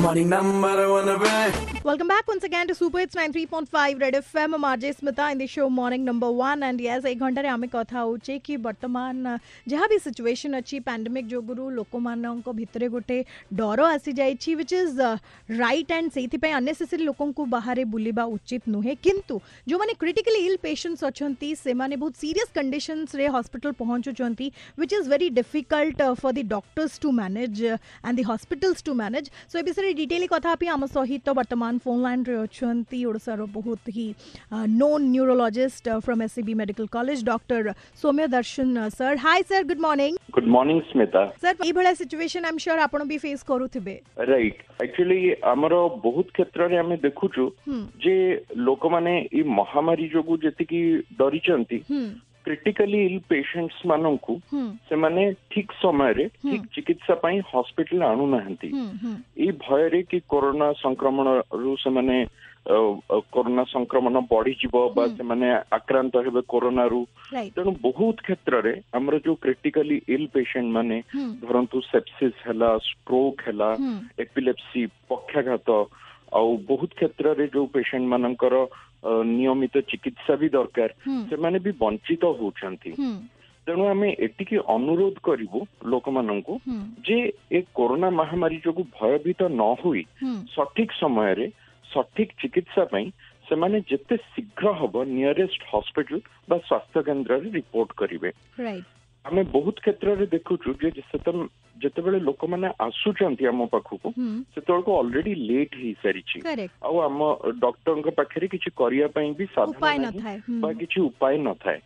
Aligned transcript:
Morning 0.00 0.30
number 0.30 0.88
one 0.88 1.08
eh, 1.10 1.14
away. 1.14 1.52
Welcome 1.84 2.08
back 2.08 2.26
once 2.26 2.42
93.5 3.14 4.00
Red 4.00 4.14
FM. 4.14 4.54
I'm 4.54 4.62
RJ 4.62 4.96
Smita 4.98 5.30
in 5.32 5.36
the 5.36 5.46
show 5.46 5.68
Morning 5.68 6.04
Number 6.04 6.30
One. 6.30 6.62
And 6.62 6.80
एक 6.80 7.18
घंटा 7.18 7.40
रे 7.40 7.48
आमे 7.48 7.66
कथा 7.66 8.00
हो 8.00 8.16
चे 8.18 8.38
कि 8.38 8.56
वर्तमान 8.56 9.38
जहाँ 9.68 9.88
भी 9.88 9.98
सिचुएशन 9.98 10.52
अच्छी 10.52 10.80
पैंडेमिक 10.80 11.26
जो 11.28 11.40
गुरु 11.42 11.68
लोगों 11.70 12.00
मारने 12.00 12.28
उनको 12.28 12.52
भीतरे 12.52 12.88
घोटे 12.88 13.24
डॉरो 13.54 13.88
ऐसी 13.88 14.12
जाए 14.12 14.34
ची 14.34 14.54
विच 14.54 14.72
इज़ 14.72 15.00
राइट 15.50 15.90
एंड 15.90 16.10
सही 16.12 16.26
पे 16.36 16.50
अन्य 16.50 16.74
से 16.74 17.06
को 17.16 17.44
बाहरे 17.46 17.84
बुली 17.84 18.12
उचित 18.12 18.68
नहीं 18.68 18.82
है 18.82 18.94
किंतु, 18.94 19.40
जो 19.68 19.78
माने 19.78 19.94
क्रिटिकली 20.00 20.46
इल 20.46 20.56
पेशेंट्स 20.62 21.04
अच्छोंती 21.04 21.54
से 21.56 21.74
माने 21.74 21.96
बहुत 21.96 22.16
सीरियस 22.16 22.50
कंडीशंस 22.54 23.14
रे 23.14 23.26
हॉस्पिटल 23.36 23.72
पहुँच 23.72 24.04
चुचोंती 24.04 24.52
which 24.78 24.92
is 24.92 25.08
very 25.10 25.30
difficult 25.40 26.02
for 26.02 26.32
the 26.32 26.46
doctors 26.48 26.98
to 27.00 27.12
manage 27.12 27.62
and 27.62 28.20
the 28.20 28.26
hospitals 28.26 28.82
to 28.82 28.94
manage 28.94 29.30
so 29.52 29.58
ये 29.58 29.64
ডিটেইলি 29.94 30.28
কথা 30.34 30.48
আপনি 30.52 30.66
আম 30.68 30.82
সহিত 30.96 31.26
বর্তমান 31.38 31.74
ফোন 31.84 31.98
লাইন 32.06 32.20
রে 32.28 32.36
অছন্তি 32.46 32.98
ওড়িশার 33.06 33.40
বহুত 33.56 33.82
হি 33.96 34.06
known 34.80 35.00
neurologist 35.14 35.84
from 36.04 36.18
SCB 36.26 36.54
medical 36.60 36.86
college 36.96 37.18
doctor 37.24 37.60
Soumya 38.02 38.26
Darshan 38.36 38.68
sir 38.98 39.12
hi 39.26 39.38
sir 39.48 39.62
good 39.70 39.80
morning 39.86 40.10
good 40.36 40.48
morning 40.56 40.76
Smita 40.90 41.22
sir 41.42 41.54
এই 41.66 41.72
ভଳିଆ 41.72 41.94
সিচুয়েশন 42.02 42.42
আই 42.44 42.52
এম 42.52 42.58
শিওর 42.64 42.78
আপন 42.78 43.00
বি 43.10 43.16
ফেস 43.18 43.40
করুথিবে 43.50 43.94
রাইট 44.32 44.56
একচুয়ালি 44.84 45.20
আমার 45.52 45.72
বহুত 46.06 46.28
ক্ষেত্রে 46.36 46.62
আমি 46.84 46.96
দেখুছু 47.06 47.42
যে 48.04 48.14
লোকমানে 48.68 49.14
এই 49.32 49.44
মহামারী 49.58 50.06
যোগু 50.16 50.34
যেতিকি 50.44 50.80
ডরিচন্তি 51.18 51.78
କ୍ରିଟିକାଲି 52.50 52.98
ଇଲ୍ 53.06 53.18
ପେସେଣ୍ଟସ୍ 53.28 53.82
ମାନଙ୍କୁ 53.86 54.34
ହୁଁ 54.52 54.62
ସେମାନେ 54.88 55.22
ଠିକ 55.50 55.68
ସମୟରେ 55.82 56.24
ଠିକ 56.42 56.62
ଚିକିତ୍ସା 56.74 57.14
ପାଇଁ 57.22 57.36
ହସ୍ପିଟାଲ 57.50 58.02
ଆଣୁନାହାନ୍ତି 58.10 58.68
ହୁଁ 58.74 58.86
ହୁଁ 59.02 59.12
ଏଇ 59.38 59.52
ଭୟରେ 59.64 60.00
କି 60.10 60.18
କରୋନା 60.28 60.68
ସଂକ୍ରମଣରୁ 60.82 61.74
ସେମାନେ 61.82 62.16
ଅ, 62.60 62.76
ଅ, 63.08 63.16
କରୋନା 63.32 63.62
ସଂକ୍ରମଣ 63.72 64.20
ବଢିଯିବ 64.30 64.74
ବା 64.96 65.04
ସେମାନେ 65.16 65.46
ଆକ୍ରାନ୍ତ 65.72 66.14
ହେବେ 66.26 66.40
କରୋନାରୁ 66.48 66.98
ରାଇଟ୍ 67.32 67.54
ତେଣୁ 67.56 67.70
ବହୁତ 67.80 68.16
କ୍ଷେତ୍ରରେ 68.26 68.72
ଆମର 68.92 69.14
ଯୋଉ 69.24 69.36
କ୍ରିଟିକାଲି 69.44 69.96
ଇଲ୍ 70.08 70.28
ପେସେଣ୍ଟ 70.34 70.68
ମାନେ 70.70 70.98
ହୁଁ. 71.14 71.24
ଧରନ୍ତୁ 71.40 71.76
ସେପ୍ସିସ୍ 71.86 72.38
ହେଲା 72.46 72.70
ଷ୍ଟ୍ରୋକ୍ 72.88 73.40
ହେଲା 73.46 73.70
ହୁଁ. 73.80 73.94
ଏପିଲେପ୍ସି 74.18 74.82
ପକ୍ଷାଘାତ 75.08 75.68
ଆଉ 76.32 76.48
ବହୁତ 76.68 76.90
କ୍ଷେତ୍ରରେ 76.94 77.44
ଯୋଉ 77.54 77.66
ପେସେଣ୍ଟ 77.74 78.06
ମାନଙ୍କର 78.06 78.54
ଅ, 79.00 79.10
ନିୟମିତ 79.24 79.74
ଚିକିତ୍ସା 79.90 80.34
ବି 80.36 80.48
ଦରକାର 80.48 80.90
ହୁଁ 81.04 81.18
ସେମାନେ 81.30 81.58
ବି 81.58 81.72
ବଞ୍ଚିତ 81.78 82.22
ହଉଛନ୍ତି। 82.36 82.90
ହୁଁ 83.00 83.12
ତେଣୁ 83.66 83.84
ଆମେ 83.86 84.08
ଏତିକି 84.18 84.56
ଅନୁରୋଧ 84.68 85.16
କରିବୁ 85.22 85.60
ଲୋକମାନଙ୍କୁ 85.86 86.54
ହୁଁ 86.66 86.76
ଯେ 87.06 87.18
ଏ 87.50 87.60
କୋରୋନା 87.74 88.08
ମହାମାରୀ 88.10 88.58
ଯୋଗୁ 88.64 88.82
ଭୟଭୀତ 89.00 89.40
ନ 89.50 89.62
ହୋଇ 89.82 90.02
ହୁଁ 90.22 90.34
ସଠିକ 90.54 90.90
ସମୟରେ 91.00 91.46
ସଠିକ 91.90 92.28
ଚିକିତ୍ସା 92.40 92.84
ପାଇଁ 92.92 93.06
ସେମାନେ 93.48 93.76
ଯେତେ 93.90 94.16
ଶୀଘ୍ର 94.26 94.72
ହବ 94.72 94.94
ନିୟରେଷ୍ଟ 95.10 95.62
ହସ୍ପିଟାଲ 95.72 96.18
ବା 96.48 96.56
ସ୍ୱାସ୍ଥ୍ୟ 96.58 97.00
କେନ୍ଦ୍ରରେ 97.06 97.48
ରିପୋର୍ଟ 97.50 97.90
କରିବେ। 97.96 98.30
ରାଇଟ୍ 98.58 98.88
ଆମେ 99.24 99.42
ବହୁତ 99.52 99.76
କ୍ଷେତ୍ରରେ 99.80 100.26
ଦେଖୁଛୁ 100.26 100.68
ଯେ 100.82 100.90
ସେତେ- 101.08 101.48
ଯେତେବେଳେ 101.82 102.18
ଲୋକମାନେ 102.20 102.68
ଆସୁଛନ୍ତି 102.80 103.44
ଆମ 103.46 103.66
ପାଖକୁ 103.72 104.08
ହୁଁ। 104.16 104.28
ସେତେବେଳକୁ 104.54 104.90
ଅଲରେଡି 104.98 105.32
ଲେଟ୍ 105.48 105.74
ହେଇସାରିଛି 105.76 106.38
କରେକ୍ଟ 106.40 106.74
ଆଉ 106.84 106.96
ଆମ 107.00 107.20
ଡକ୍ଟରଙ୍କ 107.60 108.08
ପାଖରେ 108.10 108.46
କିଛି 108.48 108.70
କରିବା 108.76 109.08
ପାଇଁ 109.16 109.30
ବି 109.34 109.44
ଉପାୟ 109.44 109.54
ସାଧନ 109.54 109.82
ନାହିଁ 109.86 110.00
ନଥାଏ 110.06 110.38
ହୁଁ। 110.48 110.60
ବା 110.60 110.70
କିଛି 110.72 110.98
ଉପାୟ 111.00 111.34
ନଥାଏ। 111.38 111.78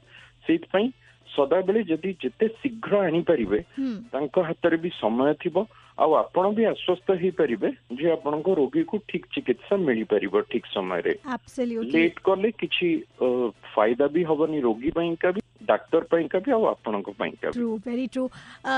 ସେଇଥିପାଇଁ 0.46 0.88
ସଦାବେଳେ 1.28 1.80
ଯଦି 1.82 2.10
ଯେତେ 2.22 2.46
ଶୀଘ୍ର 2.60 2.92
ଆଣିପାରିବେ 3.00 3.60
ହୁଁ। 3.78 3.92
ତାଙ୍କ 4.12 4.36
ହାତରେ 4.44 4.76
ବି 4.76 4.90
ସମୟ 5.00 5.32
ଥିବ 5.40 5.56
ଆଉ 5.98 6.10
ଆପଣ 6.14 6.44
ବି 6.54 6.64
ଆଶ୍ୱସ୍ତ 6.64 7.08
ହେଇପାରିବେ 7.22 7.68
ଯେ 7.98 8.06
ଆପଣଙ୍କ 8.12 8.48
ରୋଗୀକୁ 8.54 8.96
ଠିକ 9.08 9.24
ଚିକିତ୍ସା 9.34 9.74
ମିଳିପାରିବ 9.86 10.34
ଠିକ 10.50 10.64
ସମୟରେ। 10.74 11.14
Absolutely 11.34 11.92
ଲେଟ୍ 11.92 12.18
କଲେ 12.20 12.50
କିଛି 12.60 12.88
ଅ, 13.22 13.28
ଫାଇଦା 13.74 14.06
ବି 14.08 14.22
ହବନି 14.24 14.58
ରୋଗୀ 14.60 14.90
ପାଇଁକା 14.90 15.28
ବି। 15.30 15.40
ଡାକ୍ତର 15.66 16.08
ପାଇଁକା 16.12 16.38
ବି 16.44 16.50
ଆଉ 16.56 16.62
ଆପଣଙ୍କ 16.70 17.14
ପାଇଁକା 17.18 17.46
ବି 17.46 17.54
true 17.56 17.68
very 17.86 18.06
true 18.14 18.24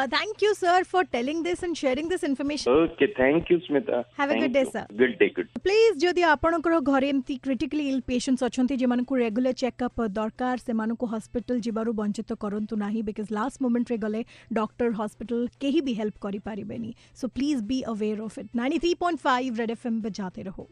thank 0.06 0.38
you 0.42 0.50
sir 0.56 0.84
for 0.92 1.08
telling 1.12 1.42
this 1.46 1.64
and 1.66 1.76
sharing 1.82 2.06
this 2.12 2.24
information 2.30 2.70
okay 2.76 3.06
thank 3.18 3.46
you 3.50 3.58
Smita 3.66 4.00
have 4.18 4.32
a 4.32 4.38
good 4.40 4.54
day 4.56 4.62
sir 4.68 4.88
good 5.00 5.16
day 5.20 5.28
good 5.36 5.50
please 5.66 6.00
ଯଦି 6.04 6.22
ଆପଣଙ୍କର 6.28 6.80
ଘରେ 6.90 7.10
ଏମିତି 7.12 7.36
କ୍ରିଟିକାଲି 7.44 7.84
ଇଲ୍ 7.92 8.02
ପେସେଣ୍ଟସ୍ 8.08 8.46
ଅଛନ୍ତି 8.48 8.80
ଯେମାନଙ୍କୁ 8.82 9.20
ରେଗୁଲାର 9.22 9.60
ଚେକଅପ୍ 9.62 10.08
ଦରକାର 10.16 10.56
ସେମାନଙ୍କୁ 10.64 11.10
hospital 11.14 11.58
ଯିବାରୁ 11.68 11.96
ବଞ୍ଚିତ 12.00 12.38
କରନ୍ତୁ 12.46 12.80
ନାହିଁ 12.84 13.02
ବିକଜ୍ 13.08 13.30
ଲାଷ୍ଟ 13.38 13.56
ମୋମେଣ୍ଟରେ 13.64 13.96
ଗଲେ 14.06 14.20
ଡକ୍ଟର 14.54 14.90
ହସ୍ପିଟାଲ 15.02 15.40
କେହି 15.62 15.80
ବି 15.86 15.92
ହେଲ୍ପ 16.00 16.16
କରିପାରିବେନି 16.26 16.90
so 17.20 17.26
please 17.36 17.62
be 17.68 17.78
aware 17.86 18.20
of 18.26 18.38
it 18.40 18.52
ninety 18.56 18.78
three 18.78 18.94
point 18.96 19.18
five 19.20 19.56
red 19.56 19.70
F 19.70 19.86
M 19.86 20.00
बजाते 20.02 20.42
रहो 20.42 20.68